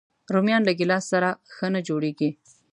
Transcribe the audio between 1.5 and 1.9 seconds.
ښه نه